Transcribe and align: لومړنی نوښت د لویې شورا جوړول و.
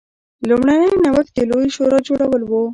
لومړنی 0.49 0.91
نوښت 1.03 1.31
د 1.35 1.39
لویې 1.49 1.69
شورا 1.75 1.99
جوړول 2.07 2.41
و. 2.45 2.51